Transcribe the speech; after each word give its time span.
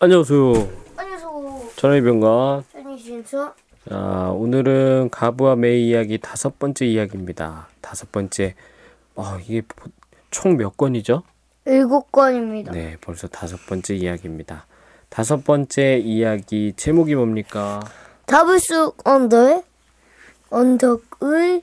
안녕하세요. 0.00 0.52
안녕하세요. 0.96 1.70
전화이병가. 1.74 2.62
안녕하세요. 2.72 3.52
자, 3.88 4.30
오늘은 4.32 5.10
가부와 5.10 5.56
메이 5.56 5.88
이야기 5.88 6.18
다섯 6.18 6.56
번째 6.60 6.86
이야기입니다. 6.86 7.66
다섯 7.80 8.12
번째. 8.12 8.54
어, 9.16 9.38
이게 9.44 9.62
총몇 10.30 10.76
건이죠? 10.76 11.24
일곱 11.64 12.12
건입니다. 12.12 12.70
네, 12.70 12.96
벌써 13.00 13.26
다섯 13.26 13.56
번째 13.66 13.96
이야기입니다. 13.96 14.66
다섯 15.08 15.42
번째 15.42 15.98
이야기 15.98 16.74
제목이 16.76 17.16
뭡니까? 17.16 17.80
다블쑥 18.26 18.98
언더의 19.04 19.64
언덕의 20.50 21.62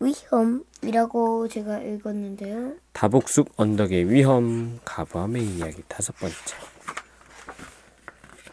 위험이라고 0.00 1.46
제가 1.46 1.78
읽었는데요. 1.78 2.72
다복숙 2.92 3.52
언덕의 3.56 4.10
위험 4.10 4.80
가부와 4.84 5.28
메이 5.28 5.44
이야기 5.44 5.80
다섯 5.86 6.16
번째. 6.18 6.36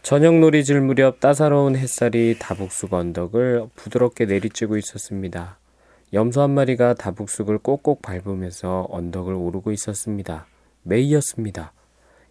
저녁놀이 0.06 0.64
질 0.64 0.82
무렵 0.82 1.20
따사로운 1.20 1.76
햇살이 1.76 2.38
다복숙 2.38 2.94
언덕을 2.94 3.70
부드럽게 3.74 4.28
내리쬐고 4.28 4.78
있었습니다. 4.78 5.58
염소 6.14 6.42
한 6.42 6.52
마리가 6.52 6.94
다복숙을 6.94 7.58
꼭꼭 7.58 8.04
밟으면서 8.04 8.86
언덕을 8.92 9.34
오르고 9.34 9.72
있었습니다. 9.72 10.46
메이였습니다. 10.84 11.74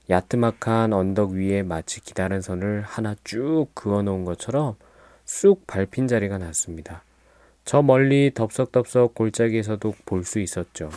야트막한 0.08 0.92
언덕 0.92 1.32
위에 1.32 1.64
마치 1.64 2.00
기다란 2.00 2.42
선을 2.42 2.82
하나 2.82 3.16
쭉 3.24 3.66
그어 3.74 4.02
놓은 4.02 4.24
것처럼 4.24 4.76
쑥 5.24 5.66
밟힌 5.66 6.06
자리가 6.06 6.38
났습니다. 6.38 7.02
저 7.64 7.82
멀리 7.82 8.30
덥석덥석 8.32 9.16
골짜기에서도 9.16 9.94
볼 10.06 10.22
수 10.22 10.38
있었죠. 10.38 10.90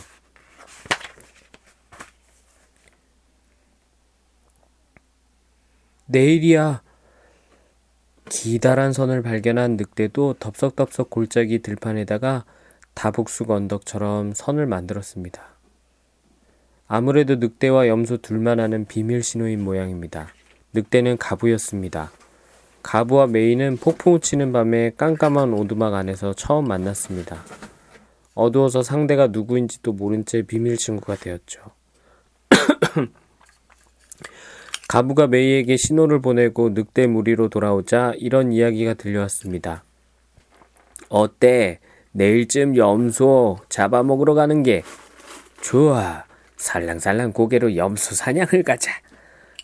내일이야. 6.08 6.82
기다란 8.30 8.92
선을 8.92 9.22
발견한 9.22 9.76
늑대도 9.76 10.36
덥석덥석 10.38 11.10
골짜기 11.10 11.60
들판에다가 11.60 12.44
다복숙 12.94 13.50
언덕처럼 13.50 14.32
선을 14.34 14.66
만들었습니다. 14.66 15.42
아무래도 16.86 17.36
늑대와 17.36 17.88
염소 17.88 18.16
둘만 18.16 18.58
아는 18.58 18.86
비밀 18.86 19.22
신호인 19.22 19.62
모양입니다. 19.62 20.28
늑대는 20.72 21.18
가부였습니다. 21.18 22.10
가부와 22.82 23.26
메이는 23.26 23.76
폭풍 23.76 24.20
치는 24.20 24.52
밤에 24.52 24.92
깜깜한 24.96 25.52
오두막 25.52 25.92
안에서 25.92 26.32
처음 26.32 26.68
만났습니다. 26.68 27.42
어두워서 28.34 28.82
상대가 28.82 29.26
누구인지도 29.26 29.92
모른 29.92 30.24
채 30.24 30.42
비밀 30.42 30.78
친구가 30.78 31.16
되었죠. 31.16 31.60
가부가 34.88 35.26
메이에게 35.26 35.76
신호를 35.76 36.22
보내고 36.22 36.70
늑대 36.70 37.08
무리로 37.08 37.50
돌아오자 37.50 38.14
이런 38.16 38.52
이야기가 38.52 38.94
들려왔습니다. 38.94 39.84
어때? 41.10 41.78
내일쯤 42.12 42.74
염소 42.78 43.58
잡아먹으러 43.68 44.32
가는 44.32 44.62
게 44.62 44.82
좋아. 45.60 46.24
살랑살랑 46.56 47.34
고개로 47.34 47.76
염소 47.76 48.14
사냥을 48.14 48.62
가자. 48.64 48.90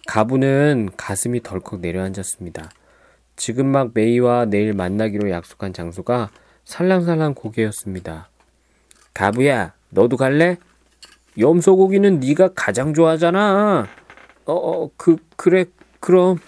가부는 0.07 0.91
가슴이 0.99 1.43
덜컥 1.43 1.81
내려앉았습니다. 1.81 2.71
지금 3.35 3.67
막 3.67 3.93
메이와 3.95 4.45
내일 4.45 4.75
만나기로 4.75 5.31
약속한 5.31 5.73
장소가 5.73 6.29
살랑살랑 6.67 7.33
고개였습니다. 7.35 8.29
가부야, 9.15 9.73
너도 9.89 10.19
갈래? 10.19 10.59
염소 11.39 11.77
고기는 11.77 12.21
네가 12.21 12.51
가장 12.55 12.93
좋아하잖아. 12.93 13.89
어, 14.47 14.53
어, 14.53 14.91
그, 14.97 15.17
그래, 15.37 15.65
그럼. 16.01 16.39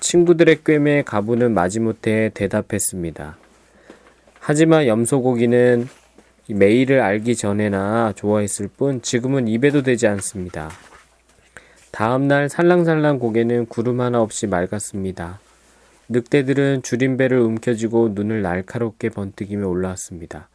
친구들의 0.00 0.62
꿰매 0.64 1.02
가부는 1.02 1.54
마지못해 1.54 2.30
대답했습니다. 2.34 3.36
하지만 4.40 4.86
염소고기는 4.86 5.88
메이를 6.48 7.00
알기 7.00 7.34
전에나 7.34 8.12
좋아했을 8.14 8.68
뿐 8.68 9.02
지금은 9.02 9.48
입에도 9.48 9.82
되지 9.82 10.06
않습니다. 10.06 10.70
다음날 11.90 12.48
살랑살랑 12.48 13.18
고개는 13.18 13.66
구름 13.66 14.00
하나 14.00 14.20
없이 14.20 14.46
맑았습니다. 14.46 15.40
늑대들은 16.08 16.82
줄임배를 16.82 17.40
움켜쥐고 17.40 18.10
눈을 18.12 18.42
날카롭게 18.42 19.08
번뜩이며 19.08 19.66
올라왔습니다. 19.66 20.48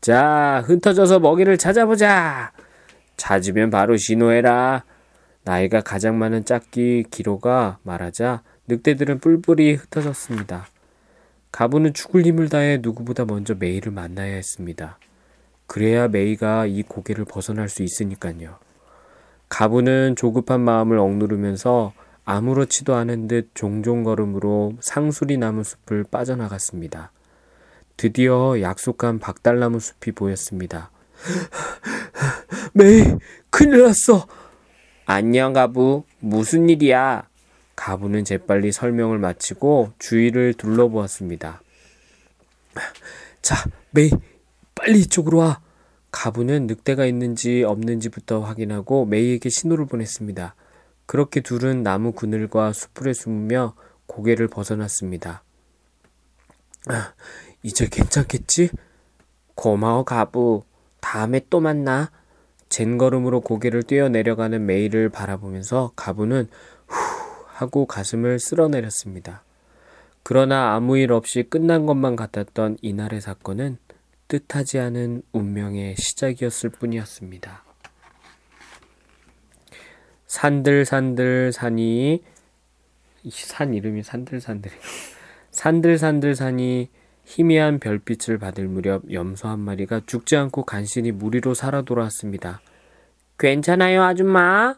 자, 0.00 0.62
흩어져서 0.66 1.18
먹이를 1.18 1.56
찾아보자! 1.56 2.52
찾으면 3.16 3.70
바로 3.70 3.96
신호해라. 3.96 4.84
나이가 5.44 5.82
가장 5.82 6.18
많은 6.18 6.46
짝기 6.46 7.04
기로가 7.10 7.78
말하자 7.82 8.42
늑대들은 8.66 9.20
뿔뿔이 9.20 9.74
흩어졌습니다. 9.74 10.66
가부는 11.52 11.92
죽을 11.92 12.24
힘을 12.24 12.48
다해 12.48 12.78
누구보다 12.80 13.26
먼저 13.26 13.54
메이를 13.54 13.92
만나야 13.92 14.34
했습니다. 14.34 14.98
그래야 15.66 16.08
메이가 16.08 16.66
이 16.66 16.82
고개를 16.82 17.26
벗어날 17.26 17.68
수 17.68 17.82
있으니까요. 17.82 18.58
가부는 19.50 20.16
조급한 20.16 20.62
마음을 20.62 20.98
억누르면서 20.98 21.92
아무렇지도 22.24 22.94
않은 22.94 23.28
듯 23.28 23.50
종종 23.54 24.02
걸음으로 24.02 24.74
상수리 24.80 25.36
나무 25.36 25.62
숲을 25.62 26.04
빠져나갔습니다. 26.10 27.12
드디어 27.98 28.60
약속한 28.62 29.18
박달나무 29.18 29.78
숲이 29.78 30.12
보였습니다. 30.12 30.90
메이, 32.72 33.04
큰일 33.50 33.82
났어! 33.82 34.26
안녕, 35.06 35.52
가부. 35.52 36.04
무슨 36.20 36.70
일이야? 36.70 37.28
가부는 37.76 38.24
재빨리 38.24 38.72
설명을 38.72 39.18
마치고 39.18 39.92
주위를 39.98 40.54
둘러보았습니다. 40.54 41.60
자, 43.42 43.56
메이, 43.90 44.10
빨리 44.74 45.00
이쪽으로 45.00 45.38
와. 45.38 45.60
가부는 46.10 46.68
늑대가 46.68 47.04
있는지 47.04 47.64
없는지부터 47.64 48.40
확인하고 48.40 49.04
메이에게 49.04 49.50
신호를 49.50 49.86
보냈습니다. 49.86 50.54
그렇게 51.06 51.40
둘은 51.40 51.82
나무 51.82 52.12
그늘과 52.12 52.72
수풀에 52.72 53.12
숨으며 53.12 53.74
고개를 54.06 54.48
벗어났습니다. 54.48 55.42
아, 56.86 57.12
이제 57.62 57.88
괜찮겠지? 57.90 58.70
고마워, 59.54 60.04
가부. 60.04 60.62
다음에 61.00 61.40
또 61.50 61.60
만나. 61.60 62.10
젠걸음으로 62.68 63.40
고개를 63.40 63.82
뛰어내려가는 63.82 64.64
메이를 64.66 65.08
바라보면서 65.08 65.92
가부는 65.96 66.48
후 66.86 66.96
하고 67.46 67.86
가슴을 67.86 68.38
쓸어내렸습니다. 68.38 69.44
그러나 70.22 70.74
아무 70.74 70.98
일 70.98 71.12
없이 71.12 71.42
끝난 71.42 71.86
것만 71.86 72.16
같았던 72.16 72.78
이날의 72.80 73.20
사건은 73.20 73.78
뜻하지 74.28 74.78
않은 74.78 75.22
운명의 75.32 75.96
시작이었을 75.96 76.70
뿐이었습니다. 76.70 77.62
산들산들 80.26 81.52
산이 81.52 82.24
산 83.30 83.74
이름이 83.74 84.02
산들산들이에요. 84.02 84.80
산들산들 85.50 86.34
산이 86.34 86.90
희미한 87.24 87.78
별빛을 87.78 88.38
받을 88.38 88.68
무렵 88.68 89.10
염소 89.12 89.48
한 89.48 89.60
마리가 89.60 90.02
죽지 90.06 90.36
않고 90.36 90.64
간신히 90.64 91.12
무리로 91.12 91.54
살아 91.54 91.82
돌아왔습니다. 91.82 92.60
괜찮아요, 93.38 94.02
아줌마? 94.02 94.76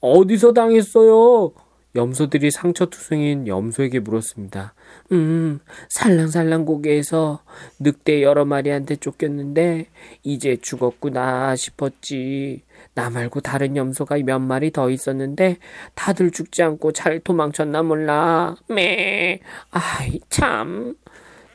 어디서 0.00 0.52
당했어요? 0.52 1.52
염소들이 1.96 2.50
상처투성인 2.50 3.46
염소에게 3.46 4.00
물었습니다. 4.00 4.74
음, 5.12 5.60
살랑살랑 5.90 6.64
고개에서 6.64 7.42
늑대 7.78 8.22
여러 8.22 8.44
마리한테 8.44 8.96
쫓겼는데 8.96 9.86
이제 10.24 10.56
죽었구나 10.60 11.54
싶었지. 11.54 12.62
나 12.94 13.10
말고 13.10 13.40
다른 13.40 13.76
염소가 13.76 14.18
몇 14.24 14.40
마리 14.40 14.72
더 14.72 14.90
있었는데 14.90 15.58
다들 15.94 16.32
죽지 16.32 16.64
않고 16.64 16.92
잘 16.92 17.20
도망쳤나 17.20 17.82
몰라. 17.84 18.56
매. 18.68 19.40
아이 19.70 20.18
참. 20.28 20.96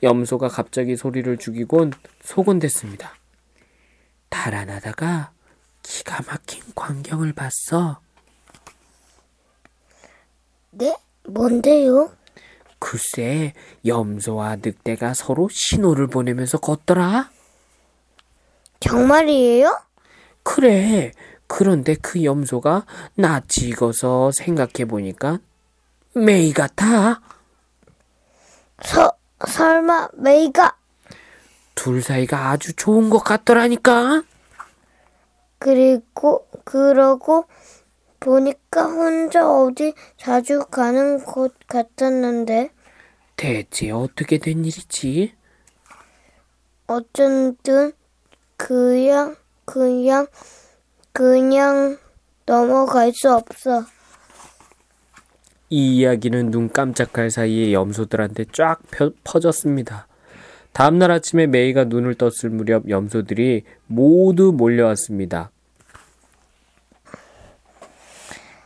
염소가 0.04 0.48
갑자기 0.48 0.96
소리를 0.96 1.38
죽이곤 1.38 1.92
소곤댔습니다. 2.24 3.16
달아나다가 4.30 5.31
기가 5.84 6.24
막힌 6.28 6.63
광경을 6.75 7.34
봤어. 7.34 8.00
네? 10.72 10.96
뭔데요? 11.28 12.12
글쎄, 12.80 13.54
염소와 13.86 14.57
늑대가 14.57 15.13
서로 15.13 15.50
신호를 15.50 16.07
보내면서 16.07 16.60
걷더라. 16.60 17.30
정말이에요? 18.80 19.78
그래. 20.44 21.12
그런데 21.48 21.96
그 21.96 22.24
염소가 22.24 22.86
낯이 23.16 23.69
익어서 23.69 24.31
생각해보니까 24.31 25.40
메이 26.13 26.54
같아. 26.54 27.22
서, 28.84 29.12
설마 29.47 30.09
메이가 30.13 30.75
둘 31.75 32.01
사이가 32.01 32.50
아주 32.50 32.74
좋은 32.74 33.09
것 33.09 33.19
같더라니까. 33.19 34.24
그리고 35.59 36.47
그러고 36.65 37.45
보니까 38.19 38.83
혼자 38.83 39.50
어디 39.50 39.94
자주 40.18 40.65
가는 40.69 41.24
곳 41.24 41.56
같았는데 41.68 42.71
대체 43.38 43.91
어떻게 43.91 44.38
된 44.38 44.65
일이지? 44.65 45.33
어쩐든 46.88 47.94
그냥 48.57 49.38
그냥 49.63 50.27
그냥 51.13 51.97
넘어갈 52.45 53.13
수 53.13 53.33
없어. 53.33 53.86
이 55.69 55.98
이야기는 55.98 56.51
눈 56.51 56.69
깜짝할 56.69 57.30
사이에 57.30 57.74
염소들한테 57.74 58.45
쫙 58.51 58.80
펴- 58.92 59.12
퍼졌습니다. 59.24 60.07
다음날 60.74 61.12
아침에 61.12 61.48
메이가 61.48 61.86
눈을 61.86 62.16
떴을 62.16 62.50
무렵 62.51 62.89
염소들이 62.89 63.63
모두 63.88 64.51
몰려왔습니다. 64.56 65.51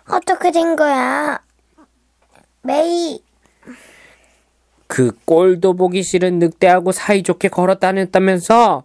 어떻게 0.09 0.51
된 0.51 0.75
거야? 0.75 1.41
메이 2.61 3.21
그 4.87 5.11
꼴도 5.25 5.73
보기 5.73 6.03
싫은 6.03 6.39
늑대하고 6.39 6.91
사이좋게 6.91 7.49
걸어 7.49 7.75
다녔다면서? 7.75 8.83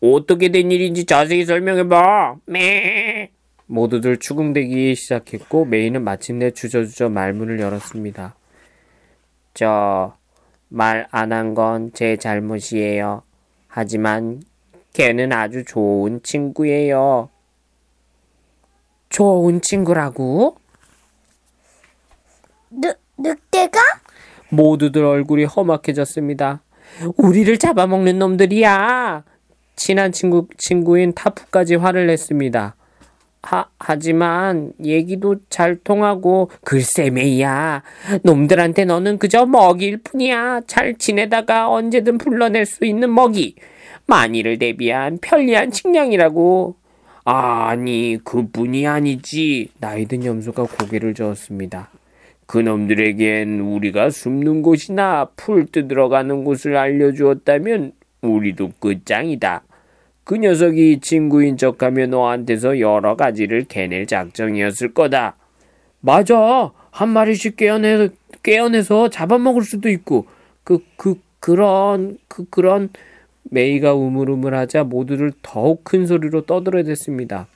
어떻게 0.00 0.50
된 0.50 0.70
일인지 0.70 1.06
자세히 1.06 1.44
설명해봐. 1.44 2.36
매. 2.46 3.30
모두들 3.68 4.16
추궁대기 4.18 4.94
시작했고 4.94 5.66
메이는 5.66 6.02
마침내 6.02 6.50
주저주저 6.50 7.10
말문을 7.10 7.60
열었습니다. 7.60 8.34
저 9.54 10.18
말 10.70 11.06
안 11.12 11.32
한 11.32 11.54
건 11.54 11.92
제 11.94 12.16
잘못이에요. 12.16 13.22
하지만 13.68 14.42
걔는 14.92 15.32
아주 15.32 15.64
좋은 15.64 16.20
친구예요. 16.22 17.30
좋은 19.08 19.60
친구라고? 19.62 20.56
늑 22.70 22.98
늑대가 23.16 23.80
모두들 24.50 25.04
얼굴이 25.04 25.44
험악해졌습니다. 25.44 26.62
우리를 27.16 27.56
잡아먹는 27.58 28.18
놈들이야. 28.18 29.24
친한 29.76 30.12
친구 30.12 30.48
친구인 30.58 31.12
타프까지 31.14 31.76
화를 31.76 32.06
냈습니다. 32.08 32.76
하, 33.42 33.66
하지만 33.78 34.72
얘기도 34.84 35.36
잘 35.48 35.76
통하고 35.76 36.50
글쎄 36.62 37.10
메이야. 37.10 37.82
놈들한테 38.22 38.84
너는 38.84 39.18
그저 39.18 39.46
먹이일 39.46 39.98
뿐이야. 39.98 40.62
잘 40.66 40.96
지내다가 40.96 41.70
언제든 41.70 42.18
불러낼 42.18 42.66
수 42.66 42.84
있는 42.84 43.12
먹이. 43.12 43.54
만일을 44.06 44.58
대비한 44.58 45.18
편리한 45.20 45.70
식량이라고. 45.70 46.76
아니 47.24 48.18
그뿐이 48.24 48.86
아니지. 48.86 49.68
나이든 49.78 50.24
염소가 50.24 50.64
고개를 50.64 51.14
저었습니다. 51.14 51.90
그놈들에겐 52.46 53.60
우리가 53.60 54.08
숨는 54.08 54.62
곳이나 54.62 55.28
풀 55.36 55.66
뜯으러 55.66 56.08
가는 56.08 56.44
곳을 56.44 56.76
알려주었다면 56.76 57.92
우리도 58.22 58.72
끝장이다. 58.80 59.62
그 60.28 60.36
녀석이 60.36 61.00
친구인 61.00 61.56
척하며 61.56 62.08
너한테서 62.08 62.80
여러 62.80 63.16
가지를 63.16 63.64
캐낼 63.64 64.06
작정이었을 64.06 64.92
거다. 64.92 65.36
맞아. 66.00 66.70
한 66.90 67.08
마리씩 67.08 67.56
깨어내, 67.56 68.10
깨어내서 68.42 69.08
잡아먹을 69.08 69.62
수도 69.62 69.88
있고, 69.88 70.26
그, 70.64 70.80
그, 70.96 71.18
그런, 71.40 72.18
그, 72.28 72.44
그런, 72.50 72.90
메이가 73.44 73.94
우물우물하자 73.94 74.84
모두를 74.84 75.32
더욱 75.40 75.82
큰 75.82 76.06
소리로 76.06 76.42
떠들어댔습니다. 76.44 77.46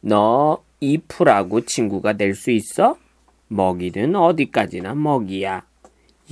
너이 0.00 1.02
풀하고 1.06 1.66
친구가 1.66 2.14
될 2.14 2.34
수 2.34 2.50
있어? 2.50 2.96
먹이는 3.48 4.16
어디까지나 4.16 4.94
먹이야. 4.94 5.64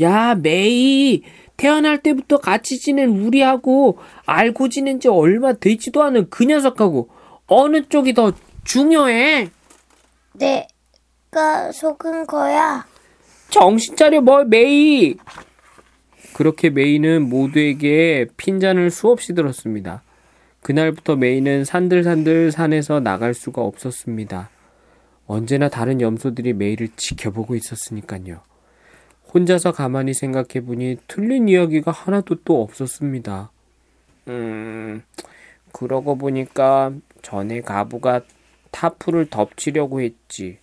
야, 0.00 0.34
메이! 0.34 1.22
태어날 1.62 2.02
때부터 2.02 2.38
같이 2.38 2.80
지낸 2.80 3.10
우리하고 3.10 3.96
알고 4.26 4.68
지낸 4.68 4.98
지 4.98 5.06
얼마 5.06 5.52
되지도 5.52 6.02
않은 6.02 6.28
그 6.28 6.42
녀석하고 6.42 7.08
어느 7.46 7.86
쪽이 7.88 8.14
더 8.14 8.32
중요해? 8.64 9.48
내가 10.32 11.70
속은 11.72 12.26
거야. 12.26 12.84
정신 13.48 13.94
차려, 13.94 14.22
뭘, 14.22 14.46
메이! 14.46 15.14
그렇게 16.34 16.68
메이는 16.68 17.28
모두에게 17.28 18.26
핀잔을 18.36 18.90
수없이 18.90 19.32
들었습니다. 19.32 20.02
그날부터 20.62 21.14
메이는 21.14 21.64
산들산들 21.64 22.50
산에서 22.50 22.98
나갈 22.98 23.34
수가 23.34 23.62
없었습니다. 23.62 24.50
언제나 25.28 25.68
다른 25.68 26.00
염소들이 26.00 26.54
메이를 26.54 26.88
지켜보고 26.96 27.54
있었으니까요. 27.54 28.40
혼자서 29.34 29.72
가만히 29.72 30.12
생각해 30.12 30.64
보니 30.66 30.98
틀린 31.08 31.48
이야기가 31.48 31.90
하나도 31.90 32.42
또 32.44 32.62
없었습니다. 32.62 33.50
음, 34.28 35.02
그러고 35.72 36.16
보니까 36.16 36.92
전에 37.22 37.62
가부가 37.62 38.20
타프를 38.70 39.30
덮치려고 39.30 40.02
했지. 40.02 40.58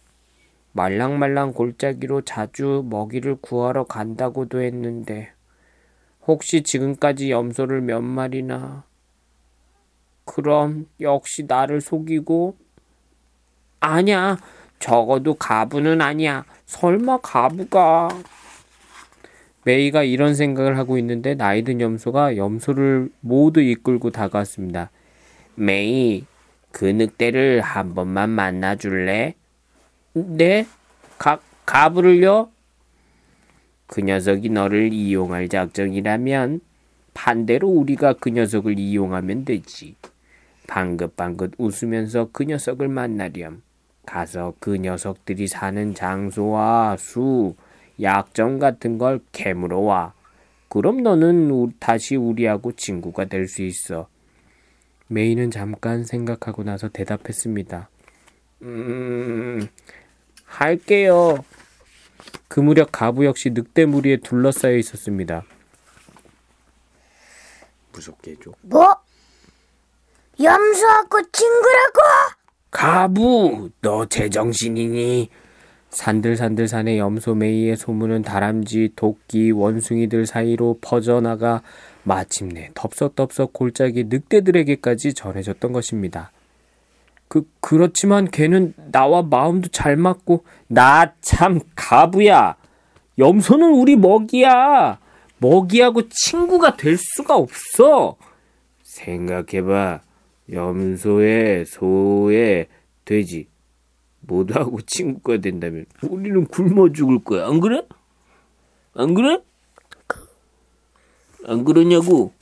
말랑말랑 0.73 1.53
골짜기로 1.53 2.21
자주 2.21 2.85
먹이를 2.87 3.37
구하러 3.41 3.85
간다고도 3.85 4.61
했는데, 4.61 5.31
혹시 6.27 6.61
지금까지 6.61 7.31
염소를 7.31 7.81
몇 7.81 8.01
마리나. 8.01 8.83
그럼 10.25 10.87
역시 11.01 11.45
나를 11.47 11.81
속이고, 11.81 12.55
아냐, 13.79 14.37
적어도 14.77 15.33
가부는 15.33 16.01
아니야. 16.01 16.45
설마 16.67 17.17
가부가. 17.21 18.09
메이가 19.69 20.01
이런 20.01 20.33
생각을 20.33 20.79
하고 20.79 20.97
있는데 20.97 21.35
나이든 21.35 21.79
염소가 21.79 22.37
염소를 22.37 23.11
모두 23.19 23.61
이끌고 23.61 24.09
다가왔습니다. 24.09 24.89
메이, 25.53 26.25
그 26.71 26.85
늑대를 26.85 27.61
한 27.61 27.93
번만 27.93 28.31
만나줄래? 28.31 29.35
네? 30.13 30.65
가, 31.19 31.39
가부를요? 31.67 32.49
그 33.85 34.01
녀석이 34.01 34.49
너를 34.49 34.91
이용할 34.91 35.49
작정이라면 35.49 36.61
반대로 37.13 37.67
우리가 37.67 38.13
그 38.13 38.29
녀석을 38.29 38.79
이용하면 38.79 39.45
되지. 39.45 39.95
방긋방긋 40.65 41.53
웃으면서 41.59 42.29
그 42.31 42.43
녀석을 42.43 42.87
만나렴. 42.87 43.61
가서 44.07 44.55
그 44.59 44.77
녀석들이 44.77 45.45
사는 45.45 45.93
장소와 45.93 46.97
수, 46.97 47.55
약점 48.01 48.59
같은 48.59 48.97
걸 48.97 49.19
캐물어 49.31 49.79
와. 49.79 50.13
그럼 50.69 51.01
너는 51.03 51.49
우- 51.51 51.71
다시 51.79 52.15
우리하고 52.15 52.71
친구가 52.73 53.25
될 53.25 53.47
수 53.47 53.63
있어. 53.63 54.07
메이는 55.07 55.49
잠깐 55.51 56.03
생각하고 56.03 56.63
나서 56.63 56.87
대답했습니다. 56.89 57.89
음, 58.61 59.67
할게요. 60.45 61.43
그 62.47 62.59
무렵 62.59 62.89
가부 62.91 63.25
역시 63.25 63.49
늑대 63.51 63.85
무리에 63.85 64.17
둘러싸여 64.17 64.75
있었습니다. 64.77 65.43
무섭게 67.93 68.31
해줘. 68.31 68.51
뭐? 68.61 68.95
염소하고 70.41 71.21
친구라고? 71.31 71.99
가부, 72.71 73.69
너 73.81 74.05
제정신이니? 74.05 75.29
산들산들 75.89 76.67
산의 76.67 76.99
염소 76.99 77.33
메이의 77.35 77.75
소문은 77.75 78.21
다람쥐, 78.21 78.91
도끼, 78.95 79.51
원숭이들 79.51 80.25
사이로 80.25 80.77
퍼져나가 80.81 81.61
마침내 82.03 82.69
덥석덥석 82.75 83.53
골짜기 83.53 84.05
늑대들에게까지 84.05 85.13
전해졌던 85.13 85.73
것입니다. 85.73 86.31
그, 87.27 87.47
그렇지만 87.59 88.29
걔는 88.29 88.73
나와 88.91 89.21
마음도 89.21 89.69
잘 89.69 89.95
맞고, 89.95 90.43
나 90.67 91.13
참 91.21 91.59
가부야! 91.75 92.55
염소는 93.17 93.69
우리 93.73 93.95
먹이야! 93.95 94.99
먹이하고 95.39 96.03
친구가 96.09 96.75
될 96.77 96.97
수가 96.97 97.35
없어! 97.35 98.15
생각해봐. 98.83 100.01
염소에, 100.51 101.65
소에, 101.65 102.67
돼지. 103.05 103.47
모두하고 104.21 104.81
친구가 104.81 105.37
된다면 105.41 105.85
우리는 106.09 106.45
굶어 106.45 106.91
죽을 106.91 107.23
거야. 107.23 107.47
안 107.47 107.59
그래? 107.59 107.83
안 108.93 109.13
그래? 109.13 109.39
안 111.45 111.63
그러냐고? 111.63 112.33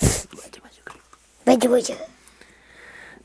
맞아 1.46 1.70
맞아. 1.70 1.94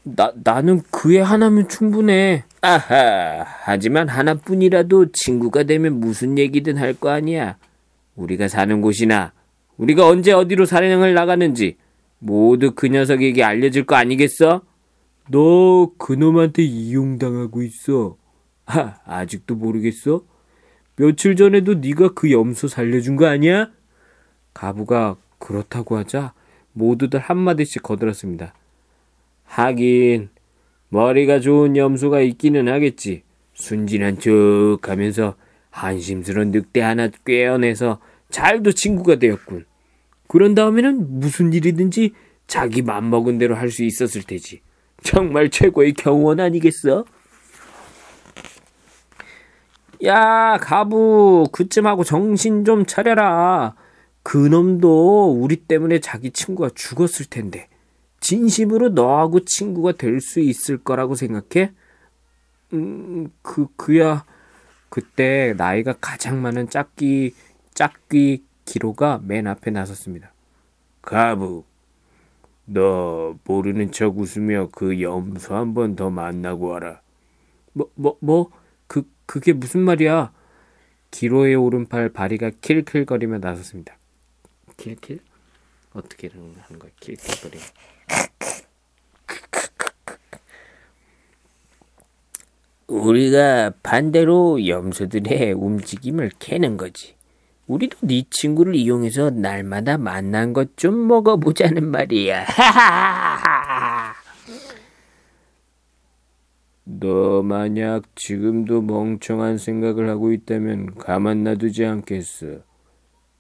나, 0.05 0.33
나는 0.43 0.83
그애 0.91 1.21
하나면 1.21 1.69
충분해. 1.69 2.45
아하. 2.61 3.45
하지만 3.65 4.09
하나뿐이라도 4.09 5.13
친구가 5.13 5.65
되면 5.65 5.99
무슨 6.01 6.39
얘기든 6.39 6.77
할 6.77 6.95
거 6.95 7.11
아니야. 7.11 7.57
우리가 8.15 8.47
사는 8.49 8.81
곳이나, 8.81 9.33
우리가 9.79 10.07
언제 10.07 10.33
어디로 10.33 10.67
사냥을 10.67 11.15
나가는지, 11.15 11.77
모두 12.19 12.73
그 12.75 12.89
녀석에게 12.89 13.43
알려줄 13.43 13.87
거 13.87 13.95
아니겠어? 13.97 14.63
너 15.31 15.91
그놈한테 15.99 16.63
이용당하고 16.63 17.63
있어. 17.63 18.17
하, 18.67 18.97
아직도 19.05 19.55
모르겠어? 19.57 20.23
며칠 20.97 21.37
전에도 21.37 21.75
네가 21.75 22.15
그 22.15 22.31
염소 22.31 22.69
살려준 22.69 23.17
거 23.17 23.27
아니야? 23.27 23.71
가부가 24.55 25.17
그렇다고 25.39 25.97
하자 25.97 26.35
모두들 26.73 27.19
한마디씩 27.19 27.83
거들었습니다. 27.83 28.55
하긴 29.45 30.29
머리가 30.89 31.41
좋은 31.41 31.77
염소가 31.77 32.21
있기는 32.21 32.69
하겠지. 32.69 33.23
순진한 33.55 34.19
척 34.19 34.79
하면서 34.83 35.35
한심스런 35.71 36.51
늑대 36.51 36.81
하나 36.81 37.09
꿰어내서 37.25 38.01
잘도 38.31 38.73
친구가 38.73 39.17
되었군. 39.17 39.65
그런 40.29 40.55
다음에는 40.55 41.21
무슨 41.21 41.53
일이든지 41.53 42.13
자기 42.47 42.83
맘먹은 42.83 43.39
대로 43.39 43.55
할 43.55 43.71
수 43.71 43.85
있었을 43.85 44.23
테지. 44.23 44.61
정말 45.03 45.51
최고의 45.51 45.95
경원 45.95 46.41
아니겠어? 46.41 47.05
야, 50.05 50.59
가부, 50.61 51.47
그쯤 51.53 51.87
하고 51.87 52.03
정신 52.05 52.65
좀 52.65 52.85
차려라. 52.87 53.77
그놈도 54.25 55.33
우리 55.41 55.57
때문에 55.57 56.01
자기 56.01 56.31
친구가 56.31 56.71
죽었을 56.75 57.27
텐데. 57.27 57.69
진심으로 58.21 58.91
너하고 58.91 59.45
친구가 59.45 59.93
될 59.93 60.21
수 60.21 60.41
있을 60.41 60.79
거라고 60.79 61.15
생각해? 61.15 61.73
음, 62.75 63.31
그, 63.43 63.67
그야, 63.77 64.25
그때 64.89 65.55
나이가 65.57 65.95
가장 66.01 66.43
많은 66.43 66.69
짝귀, 66.71 67.35
짝귀 67.75 68.45
기로가 68.65 69.21
맨 69.25 69.47
앞에 69.47 69.71
나섰습니다. 69.71 70.33
가부, 71.03 71.65
너 72.67 73.37
모르는 73.45 73.93
척 73.93 74.19
웃으며 74.19 74.69
그 74.73 75.01
염소 75.03 75.55
한 75.55 75.75
번 75.75 75.97
더 75.97 76.11
만나고 76.11 76.69
와라. 76.69 77.01
뭐, 77.73 77.91
뭐, 77.95 78.17
뭐? 78.21 78.51
그, 79.27 79.39
그게 79.41 79.53
무슨 79.53 79.81
말이야? 79.81 80.33
기로의 81.11 81.55
오른팔 81.57 82.11
바리가 82.11 82.51
킬킬거리며 82.61 83.39
나섰습니다. 83.39 83.97
킬킬? 84.77 85.21
어떻게 85.93 86.29
하는 86.29 86.79
거야? 86.79 86.91
킬킬거리. 87.01 87.59
우리가 92.89 93.73
반대로 93.83 94.67
염소들의 94.67 95.53
움직임을 95.53 96.31
캐는 96.39 96.77
거지. 96.77 97.15
우리도 97.67 97.99
네 98.03 98.25
친구를 98.29 98.75
이용해서 98.75 99.31
날마다 99.31 99.97
만난 99.97 100.53
것 100.53 100.77
좀 100.77 101.07
먹어보자는 101.09 101.91
말이야. 101.91 102.45
너 107.01 107.43
만약 107.43 108.03
지금도 108.17 108.83
멍청한 108.83 109.57
생각을 109.57 110.09
하고 110.11 110.33
있다면 110.33 110.97
가만 110.97 111.43
놔두지 111.45 111.87
않겠어. 111.87 112.59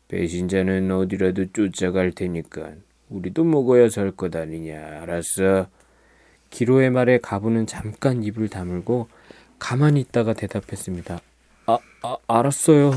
배신자는 0.08 0.90
어디라도 0.90 1.52
쫓아갈 1.52 2.12
테니까 2.12 2.72
우리도 3.10 3.44
먹어야 3.44 3.88
살 3.90 4.12
것 4.12 4.34
아니냐. 4.34 5.02
알았어? 5.02 5.66
기로의 6.50 6.90
말에 6.90 7.18
가부는 7.18 7.66
잠깐 7.66 8.22
입을 8.22 8.48
다물고 8.48 9.08
가만히 9.58 10.00
있다가 10.00 10.32
대답했습니다. 10.32 11.20
아, 11.66 11.78
아 12.02 12.16
알았어요. 12.26 12.92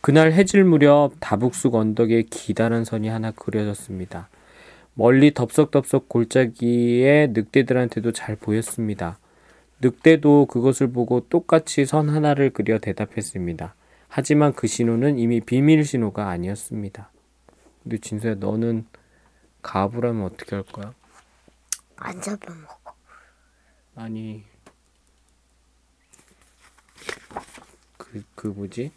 그날 0.00 0.32
해질 0.32 0.64
무렵 0.64 1.12
다북숲 1.20 1.74
언덕에 1.74 2.22
기다란 2.30 2.84
선이 2.84 3.08
하나 3.08 3.32
그려졌습니다. 3.32 4.28
멀리 4.94 5.34
덥석덥석 5.34 6.08
골짜기에 6.08 7.28
늑대들한테도 7.34 8.12
잘 8.12 8.36
보였습니다. 8.36 9.18
늑대도 9.80 10.46
그것을 10.46 10.90
보고 10.90 11.20
똑같이 11.28 11.84
선 11.84 12.08
하나를 12.08 12.50
그려 12.50 12.78
대답했습니다. 12.78 13.74
하지만 14.08 14.54
그 14.54 14.66
신호는 14.66 15.18
이미 15.18 15.40
비밀 15.40 15.84
신호가 15.84 16.28
아니었습니다. 16.28 17.10
근데 17.82 17.98
진서야 17.98 18.36
너는 18.36 18.86
가부라면 19.62 20.24
어떻게 20.24 20.56
할 20.56 20.64
거야? 20.64 20.94
안 21.96 22.20
잡아먹어. 22.20 22.94
아니 23.94 24.44
그, 27.96 28.24
그 28.34 28.46
뭐지? 28.48 28.92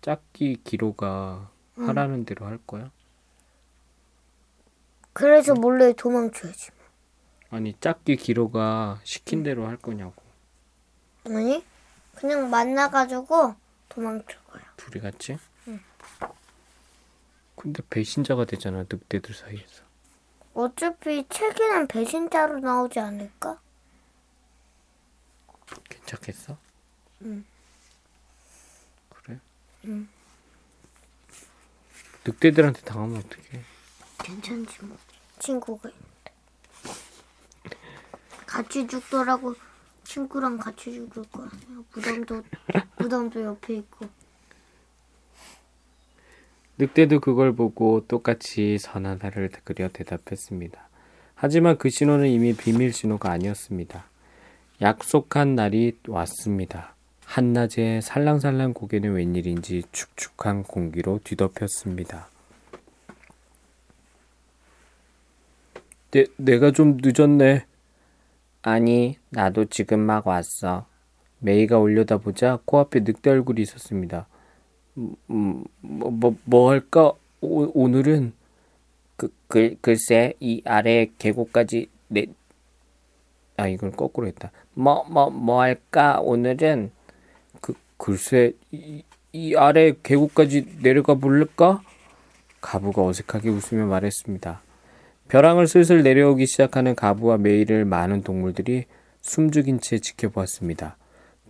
짝기 0.00 0.60
기로가 0.62 1.50
하라는 1.76 2.24
대로 2.24 2.46
할 2.46 2.58
거야? 2.66 2.90
그래서 5.12 5.54
몰래 5.54 5.92
도망쳐야지. 5.92 6.70
아니 7.50 7.74
짝기 7.80 8.16
기로가 8.16 9.00
시킨 9.02 9.42
대로 9.42 9.66
할 9.66 9.76
거냐고 9.76 10.19
아니? 11.26 11.64
그냥 12.14 12.50
만나가지고 12.50 13.54
거야. 14.46 14.62
둘이 14.76 15.00
같이? 15.02 15.38
근데 17.56 17.82
배신자가 17.90 18.46
되잖아 18.46 18.84
늑대들 18.90 19.34
사이에서 19.34 19.82
어차피 20.54 21.26
책에는 21.28 21.88
배신자로 21.88 22.60
나오지 22.60 22.98
않을까? 22.98 23.60
괜찮겠어? 25.90 26.56
응. 27.22 27.44
그래? 29.10 29.38
응. 29.84 30.08
늑대들한테 32.24 32.80
당하면 32.80 33.18
어떡해 33.18 33.62
괜찮지 34.22 34.84
뭐. 34.84 34.96
친구가 35.38 35.90
있는데. 35.90 36.32
같이 38.46 38.86
죽더라고 38.86 39.54
친구랑 40.10 40.58
같이 40.58 40.92
죽을 40.92 41.22
거야. 41.30 41.48
무덤도 41.94 42.42
무덤도 42.98 43.44
옆에 43.44 43.74
있고. 43.76 44.06
늑대도 46.78 47.20
그걸 47.20 47.54
보고 47.54 48.04
똑같이 48.08 48.76
선 48.78 49.06
하나를 49.06 49.50
그려 49.62 49.88
대답했습니다. 49.88 50.88
하지만 51.36 51.78
그 51.78 51.90
신호는 51.90 52.28
이미 52.28 52.54
비밀 52.54 52.92
신호가 52.92 53.30
아니었습니다. 53.30 54.04
약속한 54.82 55.54
날이 55.54 55.96
왔습니다. 56.08 56.96
한낮에 57.24 58.00
살랑살랑 58.02 58.72
고개는 58.72 59.12
웬일인지 59.12 59.84
축축한 59.92 60.64
공기로 60.64 61.20
뒤덮였습니다. 61.22 62.28
내, 66.10 66.24
내가 66.36 66.72
좀 66.72 66.98
늦었네. 67.00 67.69
아니, 68.62 69.16
나도 69.30 69.66
지금 69.66 70.00
막 70.00 70.26
왔어. 70.26 70.86
메이가 71.38 71.78
올려다보자 71.78 72.60
코앞에 72.64 73.00
늑대 73.00 73.30
얼굴이 73.30 73.62
있었습니다. 73.62 74.26
음, 74.98 75.64
뭐, 75.80 76.10
뭐, 76.10 76.36
뭐 76.44 76.70
할까? 76.70 77.12
오, 77.40 77.70
오늘은 77.72 78.34
그, 79.16 79.32
글, 79.48 79.76
글쎄 79.80 80.34
이 80.40 80.62
아래 80.66 81.10
계곡까지 81.18 81.88
내, 82.08 82.26
아 83.56 83.66
이걸 83.68 83.92
거꾸로 83.92 84.26
했다. 84.26 84.50
뭐, 84.74 85.04
뭐, 85.04 85.30
뭐 85.30 85.62
할까? 85.62 86.20
오늘은 86.20 86.90
그, 87.62 87.74
글쎄 87.96 88.52
이, 88.70 89.02
이 89.32 89.54
아래 89.56 89.92
계곡까지 90.02 90.80
내려가 90.82 91.14
볼까? 91.14 91.82
가부가 92.60 93.02
어색하게 93.04 93.48
웃으며 93.48 93.86
말했습니다. 93.86 94.60
벼랑을 95.30 95.68
슬슬 95.68 96.02
내려오기 96.02 96.44
시작하는 96.44 96.96
가부와 96.96 97.38
메이를 97.38 97.84
많은 97.84 98.22
동물들이 98.22 98.86
숨죽인 99.20 99.78
채 99.78 100.00
지켜보았습니다. 100.00 100.96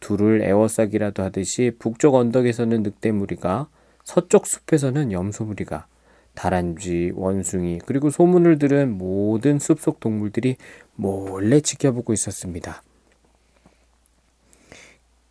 둘을 0.01 0.43
에워싸기라도 0.43 1.23
하듯이 1.23 1.73
북쪽 1.79 2.15
언덕에서는 2.15 2.83
늑대 2.83 3.11
무리가, 3.13 3.69
서쪽 4.05 4.47
숲에서는 4.47 5.13
염소 5.13 5.47
무리가, 5.47 5.87
다람쥐, 6.35 7.13
원숭이, 7.15 7.79
그리고 7.87 8.11
소문을 8.11 8.59
들은 8.59 8.99
모든 8.99 9.59
숲속 9.59 9.99
동물들이 9.99 10.57
몰래 10.95 11.61
지켜보고 11.61 12.13
있었습니다. 12.13 12.83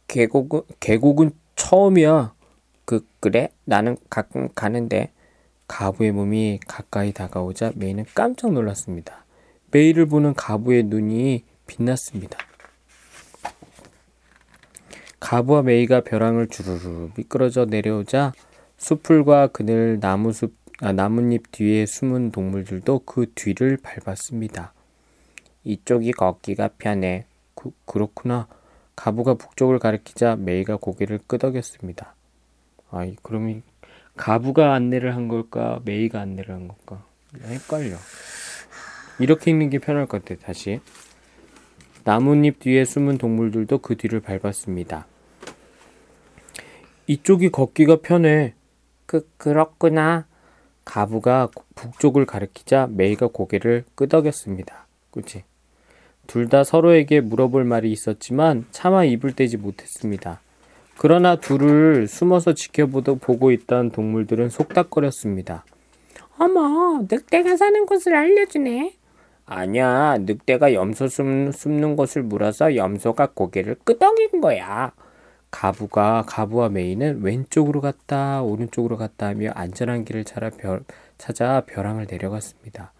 계곡은, 0.07 0.61
계곡은 0.79 1.31
처음이야. 1.55 2.33
그, 2.85 3.05
그래? 3.19 3.49
나는 3.65 3.95
가끔 4.09 4.49
가는데. 4.55 5.11
가부의 5.69 6.11
몸이 6.11 6.59
가까이 6.67 7.13
다가오자 7.13 7.71
메이는 7.75 8.05
깜짝 8.13 8.51
놀랐습니다. 8.51 9.23
메이를 9.71 10.07
보는 10.07 10.33
가부의 10.33 10.83
눈이 10.83 11.45
빛났습니다. 11.67 12.37
가부와 15.21 15.61
메이가 15.61 16.01
벼랑을 16.01 16.47
주르르 16.47 17.11
미끄러져 17.15 17.65
내려오자 17.65 18.33
숲풀과 18.77 19.47
그늘 19.47 19.99
나무숲 20.01 20.57
아, 20.81 20.93
나뭇잎 20.93 21.51
뒤에 21.51 21.85
숨은 21.85 22.31
동물들도 22.31 22.99
그 23.05 23.31
뒤를 23.35 23.77
밟았습니다. 23.77 24.73
이쪽이 25.65 26.13
걷기가 26.13 26.69
편해. 26.77 27.25
그, 27.53 27.71
그렇구나. 27.85 28.47
가부가 28.95 29.33
북쪽을 29.33 29.77
가리키자 29.79 30.37
메이가 30.37 30.77
고개를 30.77 31.19
끄덕였습니다. 31.27 32.15
아, 32.91 33.05
그러면 33.21 33.61
가부가 34.19 34.73
안내를 34.73 35.15
한 35.15 35.29
걸까? 35.29 35.79
메이가 35.85 36.19
안내를 36.19 36.53
한 36.53 36.67
걸까? 36.67 37.05
헷갈려. 37.41 37.95
이렇게 39.17 39.49
읽는 39.51 39.69
게 39.69 39.79
편할 39.79 40.07
것 40.07 40.25
같아, 40.25 40.39
다시. 40.45 40.81
나뭇잎 42.03 42.59
뒤에 42.59 42.83
숨은 42.83 43.17
동물들도 43.17 43.77
그 43.77 43.95
뒤를 43.95 44.19
밟았습니다. 44.19 45.07
이쪽이 47.07 47.49
걷기가 47.49 48.01
편해. 48.01 48.55
그, 49.05 49.25
그렇구나. 49.37 50.25
가부가 50.83 51.47
북쪽을 51.75 52.25
가리키자 52.25 52.89
메이가 52.91 53.27
고개를 53.27 53.85
끄덕였습니다. 53.95 54.85
그치? 55.11 55.43
둘 56.27 56.49
다 56.49 56.65
서로에게 56.65 57.21
물어볼 57.21 57.63
말이 57.63 57.89
있었지만 57.93 58.65
차마 58.71 59.05
입을 59.05 59.33
떼지 59.33 59.55
못했습니다. 59.55 60.41
그러나 61.01 61.37
둘을 61.37 62.09
숨어서 62.09 62.53
지켜보도 62.53 63.19
보고 63.19 63.53
있던 63.53 63.89
동물들은 63.89 64.49
속닥거렸습니다. 64.49 65.63
어머, 66.37 67.05
늑대가 67.09 67.55
사는 67.55 67.85
곳을 67.85 68.13
알려주네. 68.13 68.95
아니야, 69.45 70.17
늑대가 70.19 70.73
염소 70.73 71.07
숨, 71.07 71.53
숨는 71.53 71.95
곳을 71.95 72.23
물어서 72.23 72.75
염소가 72.75 73.27
고개를 73.33 73.77
끄덕인 73.85 74.41
거야. 74.41 74.91
가부가 75.51 76.25
가부와 76.27 76.67
메이는 76.67 77.21
왼쪽으로 77.23 77.79
갔다 77.79 78.41
오른쪽으로 78.41 78.97
갔다 78.97 79.27
하며 79.27 79.51
안전한 79.55 80.03
길을 80.03 80.25
찾아, 80.25 80.49
벼, 80.49 80.81
찾아 81.17 81.63
벼랑을 81.65 82.07
내려갔습니다. 82.11 82.91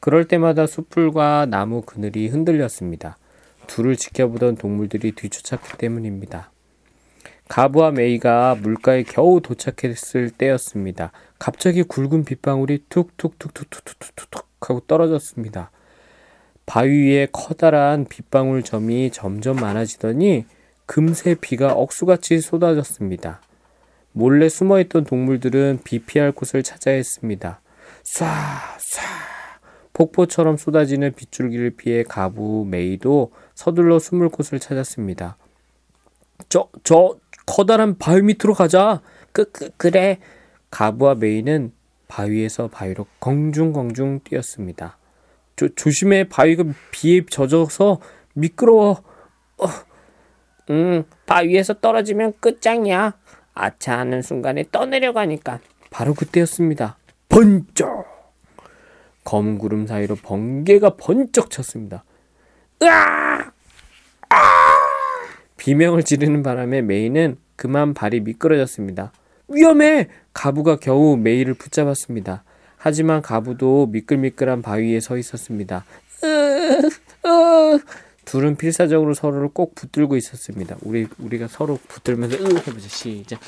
그럴 0.00 0.28
때마다 0.28 0.66
수풀과 0.66 1.46
나무 1.46 1.80
그늘이 1.80 2.28
흔들렸습니다. 2.28 3.16
둘을 3.68 3.96
지켜보던 3.96 4.56
동물들이 4.56 5.12
뒤쫓았기 5.12 5.78
때문입니다. 5.78 6.50
가부와 7.48 7.90
메이가 7.92 8.56
물가에 8.60 9.02
겨우 9.02 9.40
도착했을 9.40 10.30
때였습니다. 10.30 11.12
갑자기 11.38 11.82
굵은 11.82 12.24
빗방울이 12.24 12.84
툭툭툭툭툭툭툭 12.88 14.46
하고 14.60 14.80
떨어졌습니다. 14.80 15.70
바위 16.66 17.08
위에 17.08 17.28
커다란 17.32 18.04
빗방울 18.04 18.62
점이 18.62 19.10
점점 19.10 19.56
많아지더니 19.56 20.44
금세 20.84 21.34
비가 21.34 21.72
억수같이 21.72 22.40
쏟아졌습니다. 22.40 23.40
몰래 24.12 24.48
숨어있던 24.48 25.04
동물들은 25.04 25.80
비 25.84 26.00
피할 26.00 26.32
곳을 26.32 26.62
찾아 26.62 26.90
했습니다. 26.90 27.60
쏴, 28.02 28.26
쏴. 28.78 29.00
폭포처럼 29.92 30.56
쏟아지는 30.56 31.12
빗줄기를 31.14 31.70
피해 31.70 32.02
가부 32.02 32.66
메이도 32.68 33.32
서둘러 33.54 33.98
숨을 33.98 34.28
곳을 34.28 34.60
찾았습니다. 34.60 35.36
저, 36.48 36.68
저, 36.84 37.16
커다란 37.48 37.96
바위 37.96 38.20
밑으로 38.20 38.52
가자. 38.52 39.00
그, 39.32 39.50
그, 39.50 39.70
그래. 39.78 40.18
가부와 40.70 41.14
메이는 41.14 41.72
바위에서 42.06 42.68
바위로 42.68 43.06
공중공중 43.20 44.20
뛰었습니다. 44.22 44.98
조, 45.56 45.74
조심해. 45.74 46.28
바위가 46.28 46.64
비에 46.90 47.24
젖어서 47.24 48.00
미끄러워. 48.34 49.02
어. 49.56 49.66
응, 50.70 51.04
바위에서 51.24 51.80
떨어지면 51.80 52.34
끝장이야. 52.38 53.14
아차 53.54 53.98
하는 53.98 54.20
순간에 54.20 54.64
떠내려가니까. 54.70 55.60
바로 55.90 56.12
그때였습니다. 56.12 56.98
번쩍! 57.30 58.06
검은 59.24 59.56
구름 59.56 59.86
사이로 59.86 60.16
번개가 60.16 60.96
번쩍 60.96 61.50
쳤습니다. 61.50 62.04
으아! 62.82 63.52
비명을 65.68 66.02
지르는 66.02 66.42
바람에 66.42 66.80
메이는 66.80 67.36
그만 67.54 67.92
발이 67.92 68.20
미끄러졌습니다. 68.20 69.12
위험해! 69.48 70.08
가부가 70.32 70.76
겨우 70.76 71.18
메이를 71.18 71.52
붙잡았습니다. 71.52 72.42
하지만 72.78 73.20
가부도 73.20 73.88
미끌미끌한 73.88 74.62
바위에 74.62 74.98
서 75.00 75.18
있었습니다. 75.18 75.84
둘은 78.24 78.56
필사적으로 78.56 79.12
서로를 79.12 79.50
꼭 79.52 79.74
붙들고 79.74 80.16
있었습니다. 80.16 80.78
우리 80.80 81.06
우리가 81.18 81.48
서로 81.48 81.78
붙들면서 81.86 82.38
으 82.38 82.48
해보자 82.66 82.88
시작. 82.88 83.38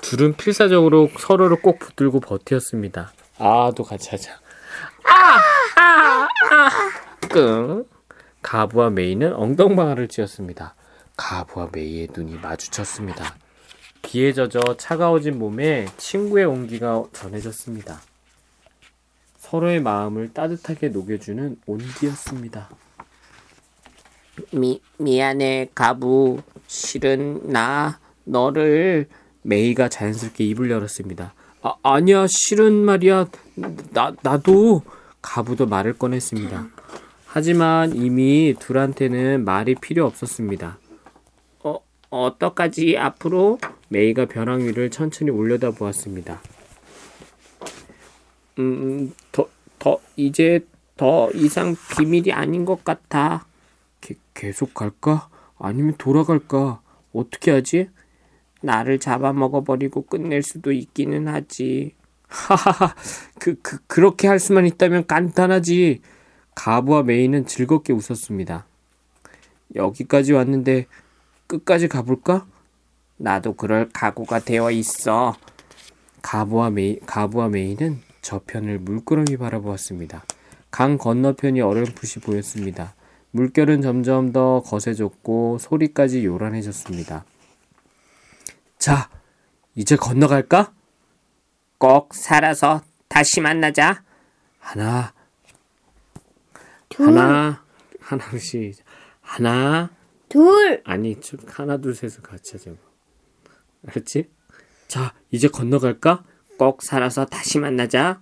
둘은 0.00 0.32
필사적으로 0.32 1.10
서로를 1.18 1.60
꼭 1.60 1.78
붙들고 1.78 2.20
버텼습니다. 2.20 3.12
아도 3.36 3.84
같이 3.84 4.08
하자. 4.08 4.47
끙. 7.28 7.84
가부와 8.42 8.90
메이는 8.90 9.34
엉덩방아를 9.34 10.08
찧었습니다. 10.08 10.74
가부와 11.16 11.68
메이의 11.72 12.08
눈이 12.14 12.36
마주쳤습니다. 12.36 13.36
비에 14.02 14.32
젖어 14.32 14.76
차가워진 14.76 15.38
몸에 15.38 15.86
친구의 15.96 16.44
온기가 16.46 17.04
전해졌습니다. 17.12 18.00
서로의 19.36 19.80
마음을 19.80 20.32
따뜻하게 20.32 20.88
녹여주는 20.88 21.56
온기였습니다. 21.66 22.68
미, 24.52 24.80
미안해, 24.98 25.70
가부. 25.74 26.42
실은 26.66 27.50
나 27.50 27.98
너를 28.24 29.08
메이가 29.42 29.88
자연스럽게 29.88 30.44
입을 30.44 30.70
열었습니다. 30.70 31.34
아, 31.62 31.74
아니야, 31.82 32.26
실은 32.26 32.72
말이야. 32.72 33.26
나, 33.90 34.14
나도 34.22 34.82
가부도 35.22 35.66
말을 35.66 35.98
꺼냈습니다. 35.98 36.68
하지만 37.26 37.94
이미 37.94 38.54
둘한테는 38.58 39.44
말이 39.44 39.74
필요 39.74 40.06
없었습니다. 40.06 40.78
어, 41.64 41.78
어떡하지? 42.10 42.96
앞으로 42.96 43.58
메이가 43.88 44.26
벼랑 44.26 44.60
위를 44.60 44.90
천천히 44.90 45.30
올려다 45.30 45.70
보았습니다. 45.70 46.40
음, 48.58 49.12
더, 49.30 49.48
더, 49.78 49.98
이제 50.16 50.60
더 50.96 51.30
이상 51.32 51.76
비밀이 51.96 52.32
아닌 52.32 52.64
것 52.64 52.84
같아. 52.84 53.46
게, 54.00 54.16
계속 54.34 54.74
갈까? 54.74 55.28
아니면 55.58 55.94
돌아갈까? 55.98 56.80
어떻게 57.12 57.50
하지? 57.50 57.88
나를 58.60 58.98
잡아먹어버리고 58.98 60.02
끝낼 60.02 60.42
수도 60.42 60.72
있기는 60.72 61.28
하지. 61.28 61.94
하하하, 62.28 62.94
그, 63.38 63.56
그, 63.62 63.78
그렇게 63.86 64.28
할 64.28 64.38
수만 64.38 64.66
있다면 64.66 65.06
간단하지. 65.06 66.00
가부와 66.54 67.04
메이는 67.04 67.46
즐겁게 67.46 67.92
웃었습니다. 67.92 68.66
여기까지 69.74 70.32
왔는데 70.32 70.86
끝까지 71.46 71.88
가볼까? 71.88 72.46
나도 73.16 73.54
그럴 73.54 73.88
각오가 73.92 74.38
되어 74.40 74.70
있어. 74.70 75.36
가부와 76.22 76.70
메이, 76.70 76.98
가부와 77.06 77.48
메이는 77.48 78.00
저편을 78.22 78.80
물끄러미 78.80 79.36
바라보았습니다. 79.36 80.24
강 80.70 80.98
건너편이 80.98 81.60
어렴풋이 81.60 82.20
보였습니다. 82.20 82.94
물결은 83.30 83.82
점점 83.82 84.32
더 84.32 84.62
거세졌고 84.62 85.58
소리까지 85.60 86.24
요란해졌습니다. 86.24 87.24
자, 88.78 89.10
이제 89.74 89.96
건너갈까? 89.96 90.72
꼭 91.78 92.14
살아서 92.14 92.82
다시 93.08 93.40
만나자. 93.40 94.02
하나, 94.58 95.14
하나, 96.96 97.64
하나씩 98.00 98.76
하나, 99.20 99.90
둘, 100.28 100.82
아니 100.84 101.20
좀 101.20 101.38
하나 101.46 101.78
둘 101.78 101.94
셋을 101.94 102.22
같이 102.22 102.56
하자고. 102.56 102.76
알았지? 103.86 104.28
자, 104.88 105.14
이제 105.30 105.48
건너갈까? 105.48 106.24
꼭 106.58 106.82
살아서 106.82 107.24
다시 107.24 107.58
만나자. 107.58 108.20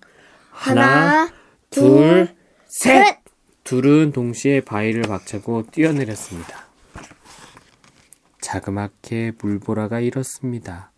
하나, 0.51 1.33
둘, 1.71 2.37
셋. 2.66 3.05
셋. 3.05 3.19
둘은 3.64 4.12
동시에 4.12 4.61
바위를 4.61 5.03
박차고 5.03 5.66
뛰어내렸습니다. 5.73 6.66
자그맣게 8.40 9.33
물보라가 9.40 9.99
일었습니다. 10.01 10.92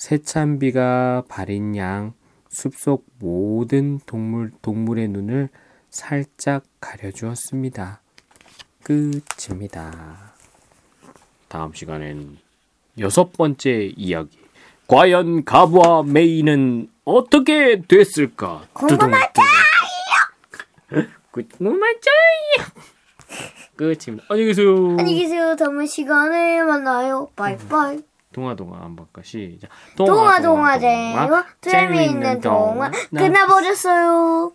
세찬 0.00 0.58
비가 0.58 1.24
바린 1.28 1.76
양 1.76 2.14
숲속 2.48 3.04
모든 3.18 3.98
동물 4.06 4.50
동물의 4.62 5.08
눈을 5.08 5.50
살짝 5.90 6.64
가려주었습니다. 6.80 8.00
끝입니다. 8.82 10.32
다음 11.48 11.74
시간엔 11.74 12.38
여섯 12.98 13.30
번째 13.34 13.92
이야기. 13.94 14.38
과연 14.86 15.44
가부와 15.44 16.04
메이는 16.04 16.88
어떻게 17.04 17.82
됐을까? 17.86 18.68
궁금하죠? 18.72 19.42
궁금하죠? 21.30 22.10
끝입니다. 23.76 24.24
안녕히 24.30 24.46
계세요. 24.46 24.76
안녕히 24.98 25.18
계세요. 25.18 25.56
다음 25.56 25.84
시간에 25.84 26.62
만나요. 26.62 27.28
바이바이. 27.36 28.09
동화 28.32 28.54
동화 28.54 28.80
한 28.80 28.94
번까 28.94 29.22
시작. 29.24 29.68
동화 29.96 30.40
동화 30.40 30.78
재와 30.78 31.44
재미있는 31.60 32.40
동화 32.40 32.90
끝나버렸어요. 33.10 34.52